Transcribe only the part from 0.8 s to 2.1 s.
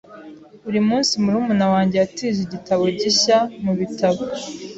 munsi, murumuna wanjye